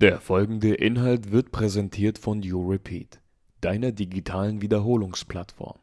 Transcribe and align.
Der 0.00 0.18
folgende 0.18 0.72
Inhalt 0.72 1.30
wird 1.30 1.52
präsentiert 1.52 2.16
von 2.16 2.42
YouRepeat, 2.42 3.20
deiner 3.60 3.92
digitalen 3.92 4.62
Wiederholungsplattform. 4.62 5.78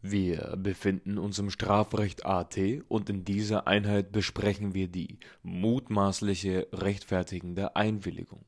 Wir 0.00 0.56
befinden 0.56 1.18
uns 1.18 1.38
im 1.38 1.50
Strafrecht 1.50 2.24
AT 2.24 2.58
und 2.88 3.10
in 3.10 3.26
dieser 3.26 3.66
Einheit 3.66 4.12
besprechen 4.12 4.72
wir 4.72 4.88
die 4.88 5.18
mutmaßliche 5.42 6.68
rechtfertigende 6.72 7.76
Einwilligung. 7.76 8.46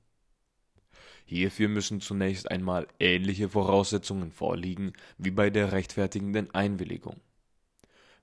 Hierfür 1.27 1.69
müssen 1.69 2.01
zunächst 2.01 2.51
einmal 2.51 2.89
ähnliche 2.99 3.51
Voraussetzungen 3.51 4.33
vorliegen 4.33 4.95
wie 5.19 5.31
bei 5.31 5.51
der 5.51 5.73
rechtfertigenden 5.73 6.55
Einwilligung. 6.55 7.21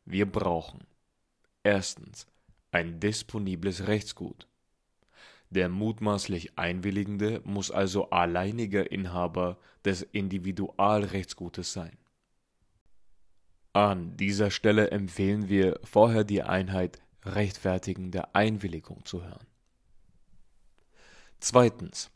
Wir 0.05 0.25
brauchen 0.25 0.87
erstens 1.61 2.25
ein 2.73 2.99
disponibles 2.99 3.87
Rechtsgut. 3.87 4.47
Der 5.49 5.69
mutmaßlich 5.69 6.57
Einwilligende 6.57 7.41
muss 7.43 7.69
also 7.69 8.09
alleiniger 8.09 8.91
Inhaber 8.91 9.59
des 9.85 10.01
Individualrechtsgutes 10.01 11.73
sein. 11.73 11.97
An 13.73 14.17
dieser 14.17 14.49
Stelle 14.49 14.91
empfehlen 14.91 15.49
wir 15.49 15.79
vorher 15.83 16.23
die 16.23 16.41
Einheit 16.43 17.01
rechtfertigende 17.23 18.33
Einwilligung 18.35 19.05
zu 19.05 19.23
hören. 19.23 19.47
Zweitens. 21.39 22.09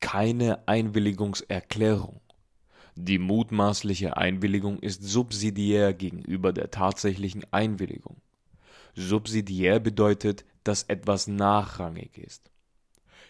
Keine 0.00 0.68
Einwilligungserklärung. 0.68 2.20
Die 2.94 3.18
mutmaßliche 3.18 4.16
Einwilligung 4.16 4.78
ist 4.78 5.02
subsidiär 5.02 5.92
gegenüber 5.92 6.52
der 6.52 6.70
tatsächlichen 6.70 7.44
Einwilligung. 7.52 8.20
Subsidiär 9.00 9.78
bedeutet, 9.78 10.44
dass 10.64 10.82
etwas 10.82 11.28
nachrangig 11.28 12.18
ist. 12.18 12.50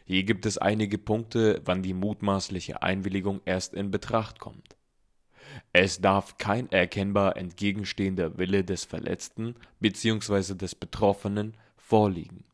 Hier 0.06 0.24
gibt 0.24 0.46
es 0.46 0.56
einige 0.56 0.96
Punkte, 0.96 1.60
wann 1.66 1.82
die 1.82 1.92
mutmaßliche 1.92 2.82
Einwilligung 2.82 3.42
erst 3.44 3.74
in 3.74 3.90
Betracht 3.90 4.38
kommt. 4.38 4.76
Es 5.74 6.00
darf 6.00 6.38
kein 6.38 6.72
erkennbar 6.72 7.36
entgegenstehender 7.36 8.38
Wille 8.38 8.64
des 8.64 8.86
Verletzten 8.86 9.56
bzw. 9.78 10.54
des 10.54 10.74
Betroffenen 10.74 11.54
vorliegen. 11.76 12.44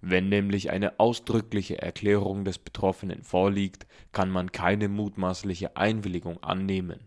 Wenn 0.00 0.28
nämlich 0.28 0.70
eine 0.70 1.00
ausdrückliche 1.00 1.82
Erklärung 1.82 2.44
des 2.44 2.58
Betroffenen 2.58 3.24
vorliegt, 3.24 3.88
kann 4.12 4.30
man 4.30 4.52
keine 4.52 4.88
mutmaßliche 4.88 5.76
Einwilligung 5.76 6.40
annehmen. 6.44 7.00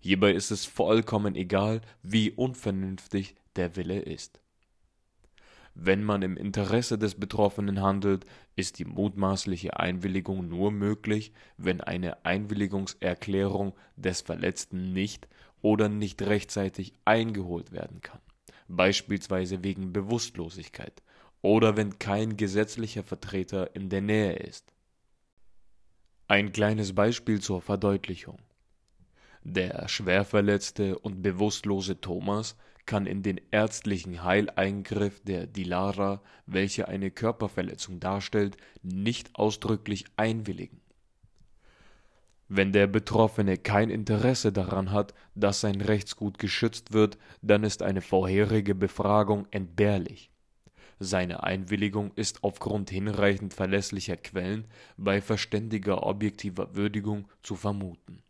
Hierbei 0.00 0.32
ist 0.32 0.50
es 0.50 0.66
vollkommen 0.66 1.36
egal, 1.36 1.80
wie 2.02 2.32
unvernünftig 2.32 3.34
der 3.56 3.74
Wille 3.74 4.00
ist. 4.00 4.42
Wenn 5.80 6.02
man 6.02 6.22
im 6.22 6.36
Interesse 6.36 6.98
des 6.98 7.14
Betroffenen 7.14 7.80
handelt, 7.80 8.26
ist 8.56 8.80
die 8.80 8.84
mutmaßliche 8.84 9.78
Einwilligung 9.78 10.48
nur 10.48 10.72
möglich, 10.72 11.32
wenn 11.56 11.80
eine 11.80 12.24
Einwilligungserklärung 12.24 13.74
des 13.94 14.22
Verletzten 14.22 14.92
nicht 14.92 15.28
oder 15.62 15.88
nicht 15.88 16.20
rechtzeitig 16.20 16.94
eingeholt 17.04 17.70
werden 17.70 18.00
kann, 18.00 18.18
beispielsweise 18.66 19.62
wegen 19.62 19.92
Bewusstlosigkeit 19.92 21.00
oder 21.42 21.76
wenn 21.76 22.00
kein 22.00 22.36
gesetzlicher 22.36 23.04
Vertreter 23.04 23.76
in 23.76 23.88
der 23.88 24.00
Nähe 24.00 24.32
ist. 24.32 24.72
Ein 26.26 26.50
kleines 26.50 26.92
Beispiel 26.92 27.40
zur 27.40 27.62
Verdeutlichung. 27.62 28.40
Der 29.50 29.88
schwerverletzte 29.88 30.98
und 30.98 31.22
bewusstlose 31.22 32.02
Thomas 32.02 32.54
kann 32.84 33.06
in 33.06 33.22
den 33.22 33.40
ärztlichen 33.50 34.22
Heileingriff 34.22 35.20
der 35.24 35.46
Dilara, 35.46 36.20
welche 36.44 36.86
eine 36.86 37.10
Körperverletzung 37.10 37.98
darstellt, 37.98 38.58
nicht 38.82 39.34
ausdrücklich 39.36 40.04
einwilligen. 40.16 40.82
Wenn 42.48 42.72
der 42.72 42.88
Betroffene 42.88 43.56
kein 43.56 43.88
Interesse 43.88 44.52
daran 44.52 44.90
hat, 44.92 45.14
dass 45.34 45.62
sein 45.62 45.80
Rechtsgut 45.80 46.38
geschützt 46.38 46.92
wird, 46.92 47.16
dann 47.40 47.64
ist 47.64 47.82
eine 47.82 48.02
vorherige 48.02 48.74
Befragung 48.74 49.46
entbehrlich. 49.50 50.30
Seine 50.98 51.42
Einwilligung 51.42 52.12
ist 52.16 52.44
aufgrund 52.44 52.90
hinreichend 52.90 53.54
verlässlicher 53.54 54.18
Quellen 54.18 54.66
bei 54.98 55.22
verständiger 55.22 56.02
objektiver 56.02 56.74
Würdigung 56.76 57.28
zu 57.42 57.56
vermuten. 57.56 58.22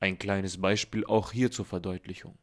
Ein 0.00 0.18
kleines 0.18 0.60
Beispiel 0.60 1.06
auch 1.06 1.32
hier 1.32 1.50
zur 1.50 1.64
Verdeutlichung. 1.64 2.36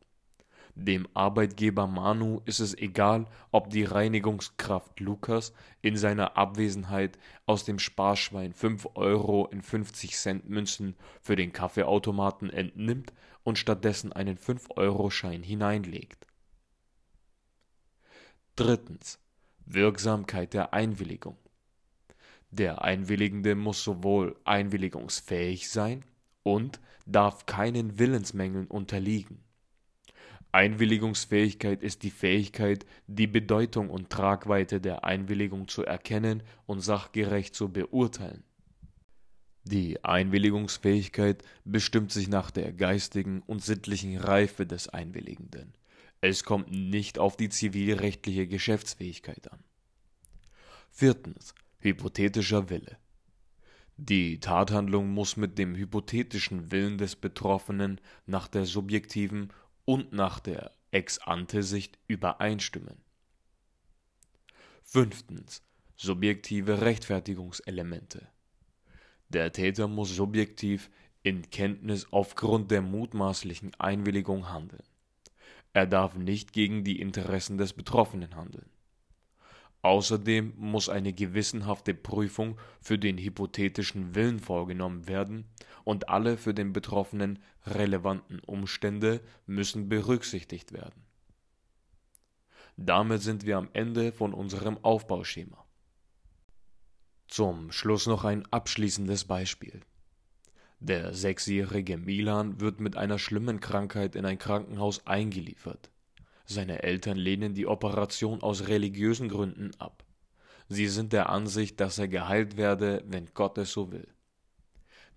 Dem 0.75 1.07
Arbeitgeber 1.13 1.85
Manu 1.85 2.41
ist 2.45 2.59
es 2.59 2.75
egal, 2.75 3.27
ob 3.51 3.69
die 3.69 3.83
Reinigungskraft 3.83 4.99
Lukas 4.99 5.53
in 5.83 5.97
seiner 5.97 6.35
Abwesenheit 6.35 7.19
aus 7.45 7.63
dem 7.63 7.77
Sparschwein 7.77 8.53
5 8.53 8.89
Euro 8.95 9.47
in 9.47 9.61
50 9.61 10.15
Cent 10.15 10.49
Münzen 10.49 10.95
für 11.21 11.35
den 11.35 11.53
Kaffeeautomaten 11.53 12.49
entnimmt 12.49 13.13
und 13.43 13.59
stattdessen 13.59 14.13
einen 14.13 14.37
5-Euro-Schein 14.37 15.43
hineinlegt. 15.43 16.25
Drittens. 18.55 19.19
Wirksamkeit 19.65 20.53
der 20.53 20.73
Einwilligung. 20.73 21.37
Der 22.51 22.83
Einwilligende 22.83 23.55
muss 23.55 23.83
sowohl 23.83 24.35
einwilligungsfähig 24.43 25.69
sein 25.69 26.03
und 26.43 26.79
darf 27.05 27.45
keinen 27.45 27.99
Willensmängeln 27.99 28.67
unterliegen. 28.67 29.43
Einwilligungsfähigkeit 30.51 31.81
ist 31.81 32.03
die 32.03 32.11
Fähigkeit, 32.11 32.85
die 33.07 33.25
Bedeutung 33.25 33.89
und 33.89 34.11
Tragweite 34.11 34.79
der 34.79 35.03
Einwilligung 35.03 35.67
zu 35.67 35.83
erkennen 35.83 36.43
und 36.67 36.81
sachgerecht 36.81 37.55
zu 37.55 37.69
beurteilen. 37.69 38.43
Die 39.63 40.03
Einwilligungsfähigkeit 40.03 41.43
bestimmt 41.65 42.11
sich 42.11 42.27
nach 42.27 42.51
der 42.51 42.71
geistigen 42.71 43.41
und 43.47 43.63
sittlichen 43.63 44.17
Reife 44.17 44.67
des 44.67 44.89
Einwilligenden. 44.89 45.73
Es 46.21 46.43
kommt 46.43 46.69
nicht 46.69 47.17
auf 47.17 47.35
die 47.35 47.49
zivilrechtliche 47.49 48.47
Geschäftsfähigkeit 48.47 49.51
an. 49.51 49.63
Viertens. 50.91 51.55
Hypothetischer 51.79 52.69
Wille. 52.69 52.97
Die 53.97 54.39
Tathandlung 54.39 55.09
muss 55.09 55.37
mit 55.37 55.57
dem 55.57 55.75
hypothetischen 55.75 56.71
Willen 56.71 56.97
des 56.97 57.15
Betroffenen 57.15 58.01
nach 58.25 58.47
der 58.47 58.65
subjektiven 58.65 59.53
und 59.85 60.13
nach 60.13 60.39
der 60.39 60.71
Ex-ante-Sicht 60.91 61.99
übereinstimmen. 62.07 62.97
Fünftens. 64.83 65.61
Subjektive 65.95 66.81
Rechtfertigungselemente. 66.81 68.27
Der 69.29 69.51
Täter 69.51 69.87
muss 69.87 70.15
subjektiv 70.15 70.89
in 71.21 71.49
Kenntnis 71.49 72.07
aufgrund 72.11 72.71
der 72.71 72.81
mutmaßlichen 72.81 73.73
Einwilligung 73.79 74.49
handeln. 74.49 74.83
Er 75.71 75.87
darf 75.87 76.15
nicht 76.15 76.51
gegen 76.51 76.83
die 76.83 76.99
Interessen 76.99 77.57
des 77.57 77.73
Betroffenen 77.73 78.35
handeln. 78.35 78.69
Außerdem 79.83 80.53
muss 80.55 80.87
eine 80.87 81.11
gewissenhafte 81.11 81.93
Prüfung 81.93 82.57
für 82.79 82.97
den 82.97 83.17
hypothetischen 83.17 84.15
Willen 84.15 84.39
vorgenommen 84.39 85.09
werden 85.09 85.45
und 85.83 86.07
alle 86.07 86.37
für 86.37 86.53
den 86.53 86.71
Betroffenen 86.71 87.39
relevanten 87.65 88.39
Umstände 88.39 89.19
müssen 89.45 89.89
berücksichtigt 89.89 90.71
werden. 90.71 91.03
Damit 92.77 93.21
sind 93.21 93.45
wir 93.45 93.57
am 93.57 93.69
Ende 93.73 94.13
von 94.13 94.33
unserem 94.33 94.77
Aufbauschema. 94.83 95.65
Zum 97.27 97.71
Schluss 97.73 98.07
noch 98.07 98.23
ein 98.23 98.45
abschließendes 98.51 99.25
Beispiel. 99.25 99.81
Der 100.79 101.13
sechsjährige 101.13 101.97
Milan 101.97 102.61
wird 102.61 102.79
mit 102.79 102.95
einer 102.95 103.19
schlimmen 103.19 103.59
Krankheit 103.59 104.15
in 104.15 104.25
ein 104.25 104.37
Krankenhaus 104.37 105.05
eingeliefert. 105.05 105.92
Seine 106.45 106.83
Eltern 106.83 107.17
lehnen 107.17 107.53
die 107.53 107.67
Operation 107.67 108.41
aus 108.41 108.67
religiösen 108.67 109.29
Gründen 109.29 109.71
ab. 109.79 110.03
Sie 110.67 110.87
sind 110.87 111.13
der 111.13 111.29
Ansicht, 111.29 111.79
dass 111.79 111.97
er 111.97 112.07
geheilt 112.07 112.57
werde, 112.57 113.03
wenn 113.05 113.29
Gott 113.33 113.57
es 113.57 113.71
so 113.71 113.91
will. 113.91 114.07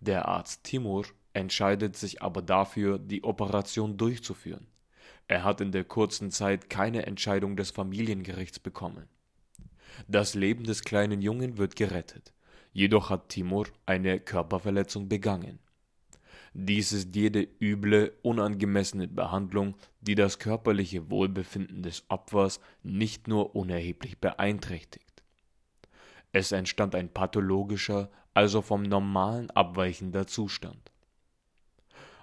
Der 0.00 0.28
Arzt 0.28 0.64
Timur 0.64 1.06
entscheidet 1.32 1.96
sich 1.96 2.23
aber 2.23 2.43
dafür, 2.43 2.99
die 2.99 3.25
Operation 3.25 3.96
durchzuführen. 3.96 4.67
Er 5.28 5.44
hat 5.44 5.61
in 5.61 5.73
der 5.73 5.84
kurzen 5.84 6.31
Zeit 6.31 6.70
keine 6.70 7.06
Entscheidung 7.06 7.56
des 7.56 7.70
Familiengerichts 7.70 8.58
bekommen. 8.58 9.08
Das 10.08 10.34
Leben 10.34 10.64
des 10.64 10.82
kleinen 10.82 11.23
Jungen 11.23 11.58
wird 11.58 11.76
gerettet. 11.76 12.32
Jedoch 12.73 13.11
hat 13.11 13.31
Timur 13.31 13.67
eine 13.87 14.20
Körperverletzung 14.20 15.08
begangen. 15.08 15.58
Dies 16.58 16.93
ist 16.93 17.14
jede 17.14 17.47
üble, 17.61 18.14
unangemessene 18.23 19.08
Behandlung, 19.08 19.76
die 20.00 20.14
das 20.14 20.38
körperliche 20.38 21.11
Wohlbefinden 21.11 21.82
des 21.82 22.05
Opfers 22.08 22.61
nicht 22.82 23.29
nur 23.29 23.55
unerheblich 23.55 24.17
beeinträchtigt. 24.20 25.23
Es 26.32 26.53
entstand 26.53 26.94
ein 26.94 27.11
pathologischer, 27.11 28.08
also 28.32 28.62
vom 28.62 28.85
Normalen 28.85 29.50
abweichender 29.50 30.26
Zustand. 30.26 30.91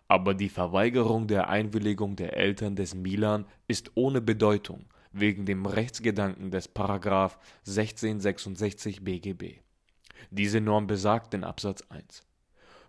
Aber 0.07 0.33
die 0.33 0.49
Verweigerung 0.49 1.27
der 1.27 1.49
Einwilligung 1.49 2.15
der 2.15 2.35
Eltern 2.35 2.75
des 2.75 2.95
Milan 2.95 3.45
ist 3.67 3.91
ohne 3.93 4.19
Bedeutung, 4.19 4.87
wegen 5.11 5.45
dem 5.45 5.67
Rechtsgedanken 5.67 6.49
des 6.49 6.67
Paragraph 6.67 7.37
1666 7.67 9.03
BGB. 9.03 9.59
Diese 10.31 10.59
Norm 10.59 10.87
besagt 10.87 11.35
in 11.35 11.43
Absatz 11.43 11.83
1 11.89 12.23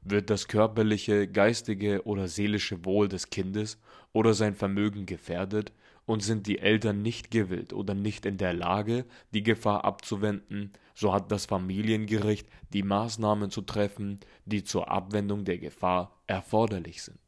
wird 0.04 0.30
das 0.30 0.48
körperliche, 0.48 1.26
geistige 1.26 2.04
oder 2.04 2.28
seelische 2.28 2.84
Wohl 2.84 3.08
des 3.08 3.30
Kindes 3.30 3.78
oder 4.12 4.34
sein 4.34 4.54
Vermögen 4.54 5.06
gefährdet 5.06 5.72
und 6.06 6.22
sind 6.22 6.46
die 6.46 6.58
Eltern 6.58 7.02
nicht 7.02 7.30
gewillt 7.30 7.72
oder 7.72 7.94
nicht 7.94 8.26
in 8.26 8.36
der 8.36 8.52
Lage, 8.52 9.06
die 9.32 9.42
Gefahr 9.42 9.84
abzuwenden, 9.84 10.72
so 10.94 11.12
hat 11.12 11.32
das 11.32 11.46
Familiengericht 11.46 12.48
die 12.72 12.82
Maßnahmen 12.82 13.50
zu 13.50 13.62
treffen, 13.62 14.20
die 14.44 14.62
zur 14.62 14.90
Abwendung 14.90 15.44
der 15.44 15.58
Gefahr 15.58 16.20
erforderlich 16.26 17.02
sind. 17.02 17.18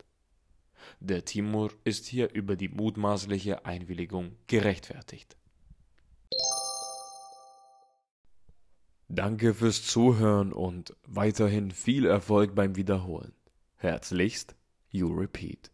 Der 1.01 1.25
Timur 1.25 1.73
ist 1.85 2.07
hier 2.07 2.33
über 2.33 2.55
die 2.55 2.69
mutmaßliche 2.69 3.65
Einwilligung 3.65 4.37
gerechtfertigt. 4.47 5.37
Danke 9.09 9.55
fürs 9.55 9.85
Zuhören 9.85 10.53
und 10.53 10.97
weiterhin 11.07 11.71
viel 11.71 12.07
Erfolg 12.07 12.55
beim 12.55 12.75
Wiederholen. 12.77 13.33
Herzlichst, 13.77 14.57
You 14.91 15.09
Repeat. 15.09 15.71